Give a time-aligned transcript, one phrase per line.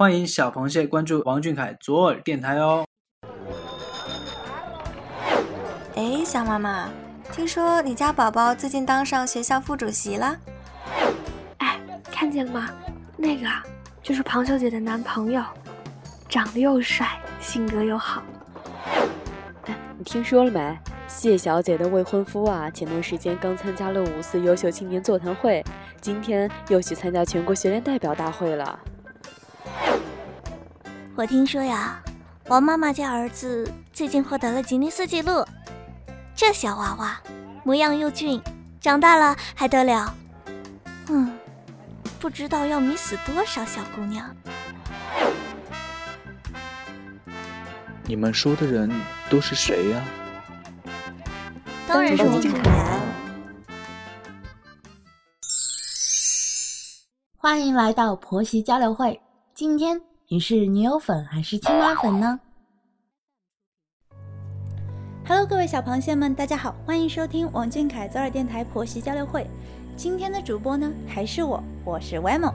[0.00, 2.86] 欢迎小螃蟹关注王俊凯左耳电台哦。
[5.94, 6.88] 哎，小妈妈，
[7.30, 10.34] 听说你家宝宝最近当上学校副主席了？
[11.58, 12.70] 哎，看见了吗？
[13.18, 13.62] 那个啊，
[14.02, 15.42] 就是庞小姐的男朋友，
[16.30, 18.22] 长得又帅，性格又好。
[19.66, 20.78] 哎，你听说了没？
[21.08, 25.62] 谢小姐的未婚夫啊，前段时间刚参加了五四优秀青年座谈会，
[26.00, 28.80] 今天又去参加全国学联代表大会了。
[31.20, 32.02] 我听说呀，
[32.46, 35.44] 王妈妈家儿子最近获得了吉尼斯纪录。
[36.34, 37.20] 这小娃娃
[37.62, 38.40] 模样又俊，
[38.80, 40.14] 长大了还得了？
[41.08, 41.38] 嗯，
[42.18, 44.34] 不知道要迷死多少小姑娘。
[48.04, 48.90] 你们说的人
[49.28, 50.02] 都是谁呀？
[51.86, 52.62] 当然是王俊凯。
[57.36, 59.20] 欢迎来到婆媳交流会，
[59.54, 60.00] 今天。
[60.32, 62.38] 你是女友粉还是亲妈粉呢
[65.26, 69.44] ？Hello，各位小螃蟹们，大家好，欢迎收听王俊凯左耳电台婆媳交流会。
[69.96, 72.54] 今天的主播呢，还是我，我是 Wemo。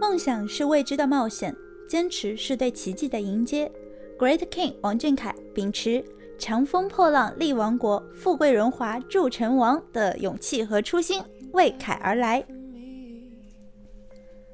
[0.00, 1.54] 梦想是未知的冒险，
[1.86, 3.70] 坚持是对奇迹的迎接。
[4.16, 6.02] Great King 王俊凯秉持
[6.38, 11.20] “乘风破浪立王国，富贵荣华铸成王”的勇气和初心，
[11.52, 12.44] 为凯而来。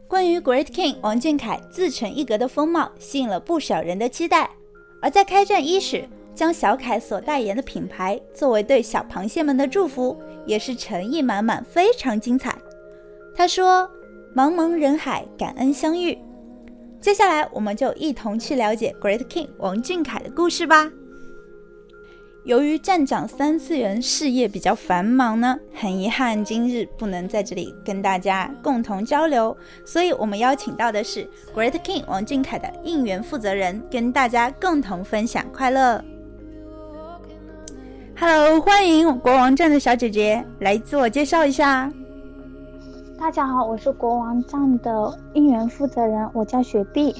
[0.08, 4.50] 关于 Great King 王俊凯自成一格的风貌，吸引了不少人的期待。
[5.03, 12.56] 而在开战伊始，将小凯所代言的品牌作为对小螃蟹们的祝福，也是诚意满满，非常精彩。
[13.34, 13.88] 他说
[14.34, 16.19] ：“茫茫人海，感恩相遇。”
[17.01, 20.91] 接下来，我们就一同去了解 Great King 王俊凯的故事吧。
[22.45, 36.05] 由于站长三次元事业比较繁忙呢，很遗憾今日不能在这里跟大家共同交流，所以我们邀请到的是 Great King 王俊凯的应援负责人，跟大家共同分享快乐。
[38.19, 41.91] Hello，欢迎国王站的小姐姐来自我介绍一下。
[43.20, 47.14] 大家好，我是国王站的应援负责人，我叫雪碧。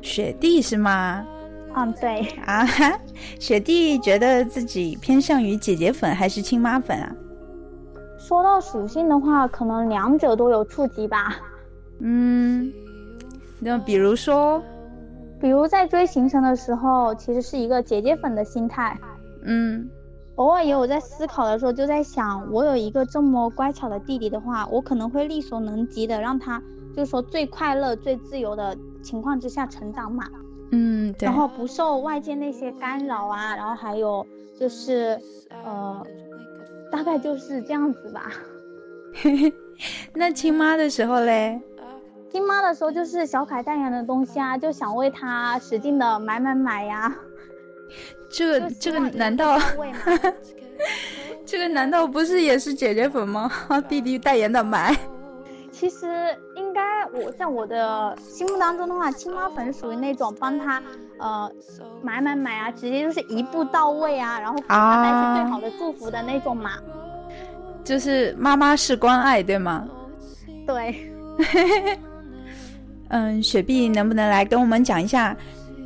[0.00, 1.26] 雪弟是吗？
[1.74, 2.20] 嗯，对。
[2.46, 2.96] 啊哈，
[3.40, 7.12] 雪弟觉得自己偏向于姐姐粉还是亲妈粉啊？
[8.16, 11.36] 说到属性的话，可能两者都有触及吧。
[11.98, 12.72] 嗯，
[13.58, 14.62] 那比如说，
[15.40, 18.96] 比如在追行程的时候，其实是一个姐姐粉的心态。
[19.42, 19.90] 嗯。
[20.36, 26.62] 偶尔也有在思考的时候，就在想，我有一个这么乖巧的弟弟的话，我可能会力所能及的让他，
[26.94, 30.26] 就是说最快乐、最自由的情况之下成长嘛。
[30.72, 31.26] 嗯，对。
[31.26, 34.26] 然后不受外界那些干扰啊，然后还有
[34.58, 35.18] 就是，
[35.64, 36.04] 呃，
[36.92, 38.30] 大概就是这样子吧。
[40.12, 41.60] 那亲妈的时候嘞？
[42.30, 47.16] 亲妈的时候就是小凯代言的东西啊，就想为他使劲的买买买呀。
[48.30, 49.58] 这这个难道
[51.46, 53.50] 这个难道不是也是姐姐粉吗？
[53.88, 54.96] 弟弟代言的买。
[55.70, 56.06] 其实
[56.54, 56.80] 应该
[57.12, 60.82] 我在我的心目当中的话，青蛙粉属于那种帮他
[61.18, 61.50] 呃
[62.02, 66.72] 买买买啊，直接就是一步到位啊，然后给他带去最好的祝福的那种嘛。
[67.84, 69.86] 就是妈妈是关爱，对吗？
[70.66, 71.12] 对。
[73.08, 75.36] 嗯，雪碧能不能来跟我们讲一下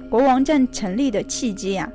[0.08, 1.90] 国王站成立的契机呀？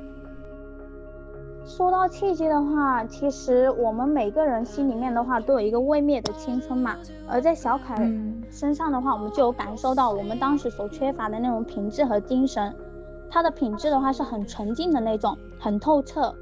[1.76, 6.96] 说到契机的话，其实我们每个人心里面的话都有一个未灭的青春嘛。
[7.28, 7.94] 而在小凯
[8.50, 12.74] 身上的话，我们就有感受到我们当时所缺乏的那种品质和精神。
[13.28, 16.34] 他的品质的话是很纯净的那种，很透彻。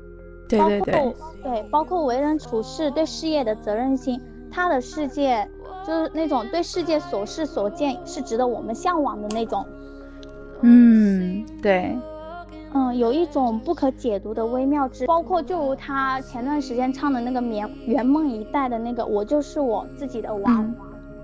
[0.48, 1.16] 对对对。
[1.42, 4.20] 对，包括为人处事、对事业的责任心，
[4.52, 5.48] 他的世界
[5.84, 9.66] 就是那种对世界所事所见是值得我们向往的那种。
[10.60, 11.98] 嗯，对。
[12.74, 20.74] 嗯，有一种不可解读的微妙之，包括就如他前段时间唱的那个《圆圆梦一代》的那个“我就是我自己的王”，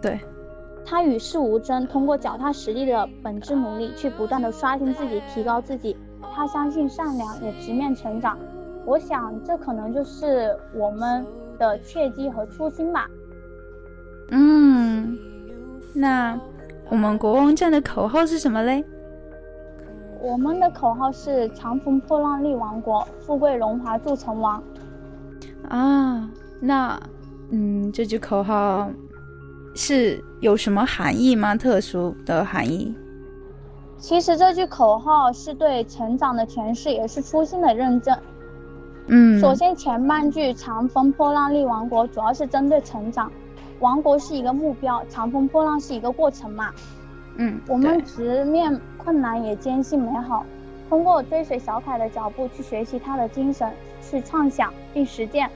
[0.01, 0.21] 对，
[0.85, 5.97] 他与世无争，通过脚踏实地的本质努力去不断的刷新自己，提高自己。
[6.33, 8.39] 他相信善良，也直面成长。
[8.87, 11.27] 我想这可能就是我们
[11.59, 13.09] 的契机和初心吧。
[14.31, 15.19] 嗯，
[15.93, 16.39] 那
[16.89, 18.85] 我们国王站的口号是什么嘞？
[20.23, 24.63] 我们的口号是“长风破浪立王国，富贵荣华铸成王”。
[25.69, 26.29] 啊，
[26.61, 27.01] 那，
[27.51, 28.91] 嗯，这句口号
[29.75, 31.57] 是有什么含义吗？
[31.57, 32.95] 特殊的含义？
[33.97, 38.17] 其实这句口号是对成长的诠释，也是初心的认证。
[39.07, 43.33] 嗯，首先前半句“长风破浪立王国”主要是针对成长，
[43.79, 46.71] 王国是一个目标，长风破浪是一个过程嘛。
[47.37, 50.45] 嗯，我们直面困难也坚信美好，
[50.89, 53.73] 通过追随小凯的脚步去学习他的精神，
[54.03, 55.51] 去创想并实践，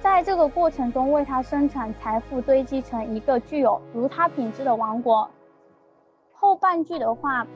[0.00, 5.28] 在这个过程中为他生产财富，堆积成一个具有如他品质的王国。
[6.32, 7.46] 后半句的话，“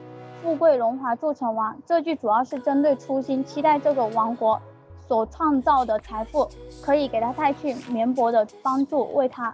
[0.42, 4.60] 富贵荣华铸成王”，这句主要是针对初心，期待这个王国。
[5.06, 6.48] 所创造的财富
[6.82, 9.52] 可以给他带去绵薄的帮助，为他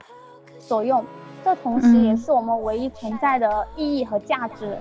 [0.60, 1.04] 所用。
[1.44, 4.76] 这同时也是我们唯一存在的意义和价值。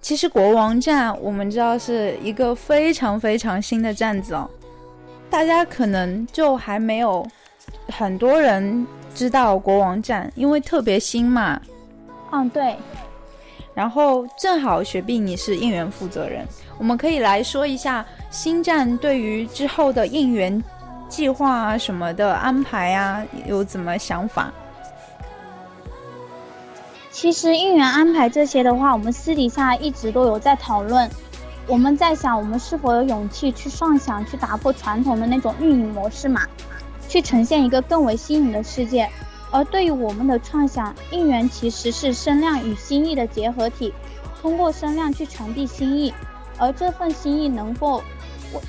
[0.00, 4.48] 其实国王站我们知道是一个非常非常新的站子哦，
[5.28, 7.26] 大家可能就还没有
[7.88, 11.60] 很多人知道国王站，因为特别新嘛。
[12.30, 12.76] 嗯，对。
[13.74, 16.46] 然后正好雪碧你是应援负责人，
[16.78, 20.62] 我们可以来说一下新站对于之后的应援
[21.08, 24.52] 计划啊什么的安排啊有怎么想法？
[27.16, 31.10] 其实应援安排这些的话，我们私底下一直都有在讨论。
[31.66, 36.42] 我们在想，我们是否有勇气去创想，去打破传统的那种运营模式嘛，
[37.08, 39.08] 去呈现一个更为新颖的世界。
[39.50, 43.94] 而对于我们的创想，应援其实是声量与心意的结合体，
[44.42, 46.12] 通过声量去传递心意，
[46.58, 48.02] 而这份心意能够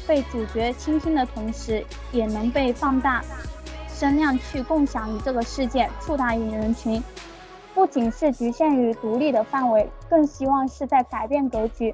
[0.07, 3.21] 被主角倾听的同时，也能被放大
[3.93, 7.03] 声量去共享于这个世界，触达于人群。
[7.77, 11.93] 不仅是局限于独立的范围，更希望是在改变格局。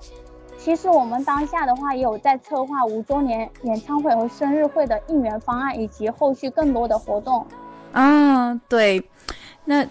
[0.58, 7.46] 其实我们当下的话，也有在策划五周年演唱会和生日会的应援方案，以及后续更多的活动。
[7.92, 9.04] 啊，对，
[9.66, 9.86] 那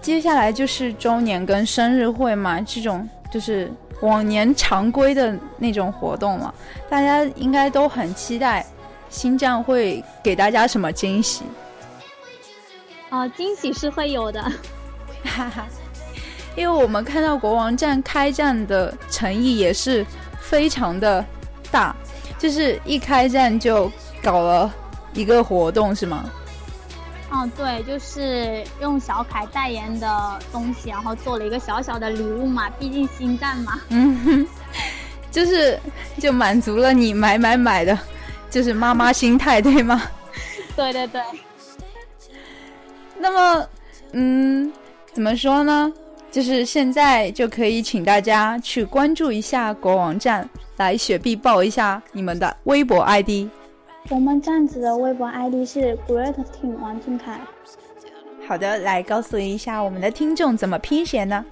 [0.00, 3.70] 接下来就是周年跟生日会嘛，这种就是
[4.00, 6.52] 往年常规的那种活动了，
[6.90, 8.66] 大家应该都很期待
[9.08, 11.44] 新站会给大家什么惊喜。
[13.10, 14.42] 啊，惊喜是会有的，
[15.26, 15.66] 哈哈，
[16.54, 20.06] 因为我们看到国王站开战的诚意也是
[20.40, 21.24] 非常的
[21.70, 21.94] 大，
[22.38, 23.90] 就是一开战就
[24.22, 24.72] 搞了
[25.12, 26.30] 一个活动，是吗？
[27.32, 33.80] 嗯，对，就是用小凯代言的东西，然后做了一个小小的礼物嘛，毕竟新站嘛。
[33.88, 34.46] 嗯，
[35.30, 35.78] 就是
[36.20, 37.98] 就满足了你买买买的，
[38.48, 40.00] 就是妈妈心态，对吗？
[40.76, 41.20] 对对对。
[43.18, 43.68] 那么，
[44.12, 44.72] 嗯，
[45.16, 45.90] 怎么说呢？
[46.30, 50.46] 就是现在就可以请大家去关注一下国王站，
[50.76, 53.48] 来雪碧报一下你们的微博 ID。
[54.10, 57.40] 我们站子的微博 ID 是 Great Team 王俊凯。
[58.46, 61.42] 好的，来告诉一下我们的听众怎么拼写呢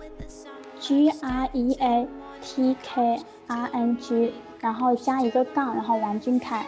[0.78, 2.06] ？G R E A
[2.42, 6.66] T K R N G，然后加一个杠，然后王俊凯。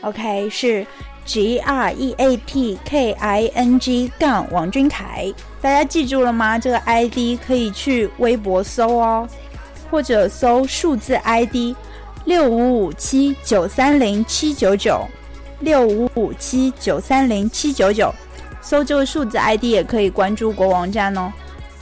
[0.00, 0.84] OK，是
[1.24, 5.32] G R E A T K I N G 杠王俊凯。
[5.60, 6.58] 大家记住了吗？
[6.58, 9.28] 这个 ID 可以去微博搜哦，
[9.90, 11.74] 或者搜数字 ID。
[12.26, 15.06] 六五五七九三零七九九，
[15.60, 18.10] 六五五七九三零七九九，
[18.62, 21.30] 搜这个数字 ID 也可以关注国王站哦。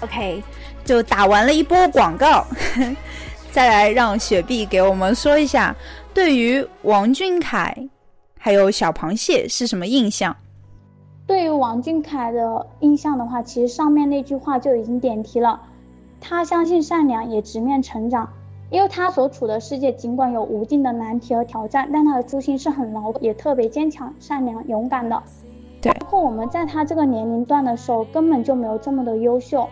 [0.00, 0.43] OK，
[0.85, 2.44] 就打完了一波广告，
[3.53, 5.73] 再来让雪碧给我们说一下，
[6.12, 7.72] 对于王俊凯
[8.44, 10.34] 还有小螃蟹是什么印象？
[11.29, 15.61] 对于王俊凯的印象的话，其实上面那句话就已经点题了，
[16.20, 18.29] 他相信善良，也直面成长。
[18.69, 25.22] 因为他所处的世界尽管有无尽的难题和挑战，但他的初心是很牢固，也特别坚强、善良、勇敢的。
[25.81, 25.93] 对。
[26.01, 29.69] 包括我们在他这个年龄段的时候，根本就没有这么的优秀，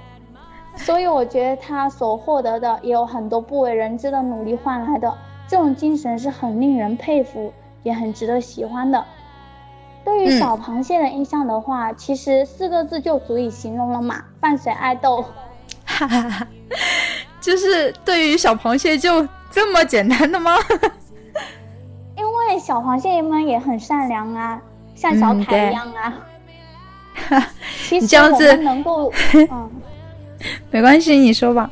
[0.77, 5.13] 所以我觉得他所获得的也有很多不为人知的努力换来的，
[5.49, 9.05] 这种精神是很令人佩服，也很值得喜欢的。
[10.05, 15.25] 对于小螃蟹的印象的话，其实四个字就足以形容了嘛，伴随爱豆。
[15.85, 16.47] 哈哈哈。
[17.41, 20.57] 就是对于小螃蟹就这么简单的吗？
[22.17, 24.61] 因为小螃蟹们也很善良啊，
[24.95, 26.19] 像小凯一样啊。
[27.91, 29.13] 你这样子能够，
[29.51, 29.71] 嗯，
[30.71, 31.71] 没关系，你说吧。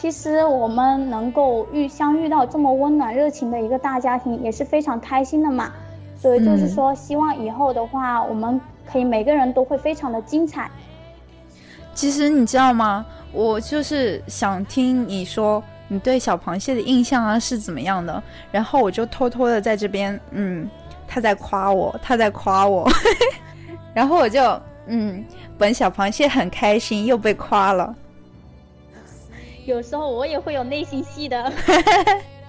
[0.00, 5.70] 其实我们能够遇相遇到这么温暖热情的一个大家庭，也是非常开心的嘛。
[6.16, 8.58] 所以就是说，希望以后的话，我们
[8.90, 10.70] 可以每个人都会非常的精彩。
[11.92, 13.04] 其实你知道吗？
[13.30, 20.66] 我就是想听你说你对小螃蟹的印象啊是怎么样的，然后我就偷偷的在这边，嗯，
[21.06, 22.88] 他在夸我，他在夸我，
[23.92, 25.22] 然后我就，嗯，
[25.58, 27.94] 本小螃蟹很开心，又被夸了，
[29.70, 31.52] 有时候我也会有内心戏的。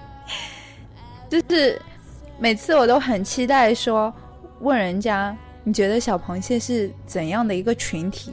[1.30, 1.80] 就是
[2.38, 4.12] 每次我都很期待说，
[4.60, 8.32] 问人家你觉得小螃蟹是怎样的一个群体，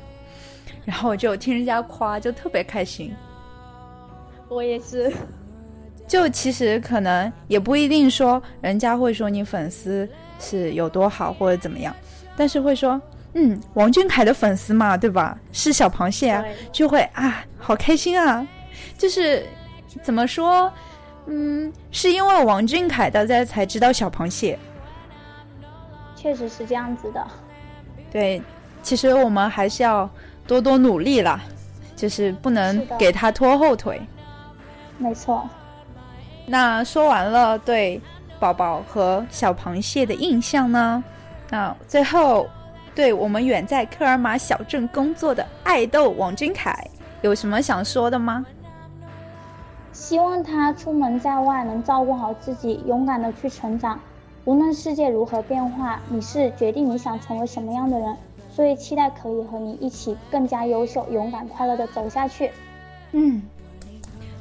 [0.84, 3.16] 然后我就听人家夸，就特别开心。
[4.50, 5.14] 我也是。
[6.08, 11.96] 就其实可能也不一定说人家会说你粉丝是有多好或者怎么样，
[12.36, 13.00] 但是会说，
[13.36, 15.38] 嗯，王俊凯的粉丝嘛，对吧？
[15.52, 18.46] 是小螃蟹啊，就会啊，好开心啊！
[18.98, 19.46] 就是
[20.02, 20.72] 怎么说，
[21.28, 24.58] 嗯，是因为王俊凯大家才知道小螃蟹。
[26.16, 27.26] 确实是这样子的。
[28.12, 28.42] 对，
[28.82, 30.10] 其实我们还是要
[30.46, 31.40] 多多努力啦，
[31.96, 34.02] 就是不能给他拖后腿。
[34.98, 35.48] 没错。
[36.46, 38.02] 那说完了对
[38.40, 41.04] 宝宝和小螃蟹的印象呢？
[41.50, 42.50] 那最后
[42.94, 46.86] 对我们远在科尔玛小镇工作的爱豆王俊凯
[47.22, 48.46] 有什么想说的吗？
[50.00, 54.00] 希望他出门在外能照顾好自己，勇敢的去成长。
[54.46, 58.16] 无论世界如何变化，你是决定你想成为什么样的人。
[58.50, 62.50] 所以期待可以和你一起更加优秀、勇敢、快乐的走下去。
[63.12, 63.44] 嗯。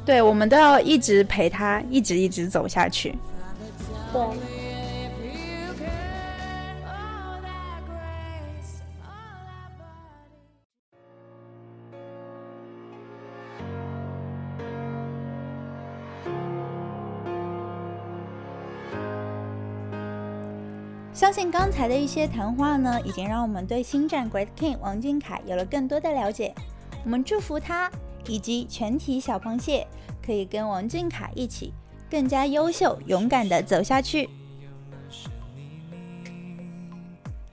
[0.06, 3.18] 对，我们都要一直陪他，一直一直走下去。
[4.12, 4.22] 对。
[21.18, 26.54] 相信刚才的一些谈话呢，已经让我们对星战 Great King 王俊凯有了更多的了解。
[27.02, 27.90] 我们祝福他。
[28.28, 29.86] 以及全体小螃蟹
[30.24, 31.72] 可以跟王俊凯一起
[32.10, 34.28] 更加优秀、勇敢的走下去。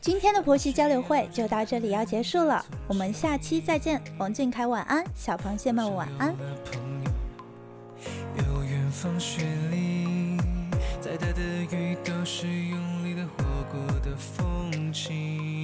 [0.01, 4.01] 今天的婆媳交流会就到这里要结束了，我们下期再见。
[4.17, 6.35] 王俊凯晚安，小螃蟹们晚安。
[8.37, 10.37] 有远方雪里，
[10.99, 11.41] 再大的
[11.71, 13.44] 雨都是用力的活
[13.75, 15.54] 过的风景。